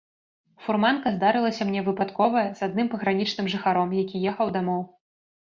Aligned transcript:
Фурманка 0.63 1.11
здарылася 1.17 1.67
мне 1.71 1.83
выпадковая 1.89 2.43
з 2.47 2.59
адным 2.69 2.87
пагранічным 2.95 3.53
жыхаром, 3.55 3.95
які 4.03 4.25
ехаў 4.35 4.53
дамоў. 4.59 4.81